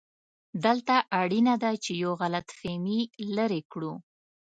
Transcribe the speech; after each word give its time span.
دلته 0.65 0.95
اړینه 1.21 1.53
ده 1.63 1.71
چې 1.83 1.91
یو 2.03 2.11
غلط 2.21 2.47
فهمي 2.59 2.99
لرې 3.35 3.61
کړو. 3.71 3.93